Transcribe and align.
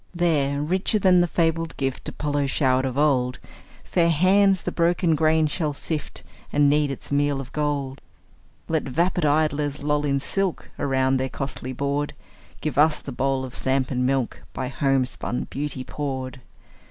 There, 0.15 0.63
richer 0.63 0.97
than 0.97 1.21
the 1.21 1.27
fabled 1.27 1.77
gift 1.77 2.09
Apollo 2.09 2.47
showered 2.47 2.85
of 2.85 2.97
old, 2.97 3.37
Fair 3.83 4.09
hands 4.09 4.63
the 4.63 4.71
broken 4.71 5.13
grain 5.13 5.45
shall 5.45 5.73
sift, 5.73 6.23
And 6.51 6.67
knead 6.67 6.89
its 6.89 7.11
meal 7.11 7.39
of 7.39 7.51
gold. 7.51 8.01
Let 8.67 8.81
vapid 8.89 9.25
idlers 9.25 9.83
loll 9.83 10.03
in 10.03 10.19
silk 10.19 10.71
Around 10.79 11.17
their 11.17 11.29
costly 11.29 11.71
board; 11.71 12.15
Give 12.61 12.79
us 12.79 12.99
the 12.99 13.11
bowl 13.11 13.45
of 13.45 13.53
samp 13.53 13.91
and 13.91 14.03
milk, 14.03 14.41
By 14.53 14.69
homespun 14.69 15.43
beauty 15.51 15.83
poured! 15.83 16.41